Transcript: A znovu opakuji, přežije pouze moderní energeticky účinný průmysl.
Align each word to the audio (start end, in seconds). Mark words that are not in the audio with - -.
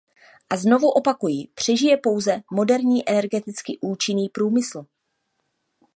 A 0.49 0.57
znovu 0.57 0.89
opakuji, 0.89 1.47
přežije 1.47 1.97
pouze 1.97 2.41
moderní 2.51 3.09
energeticky 3.09 3.77
účinný 3.81 4.29
průmysl. 4.29 4.85